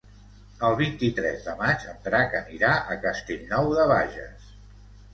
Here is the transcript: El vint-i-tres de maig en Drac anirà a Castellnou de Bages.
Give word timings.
El 0.69 0.77
vint-i-tres 0.79 1.45
de 1.51 1.55
maig 1.61 1.87
en 1.93 2.01
Drac 2.09 2.35
anirà 2.41 2.75
a 2.97 3.01
Castellnou 3.07 3.73
de 3.81 3.89
Bages. 3.97 4.53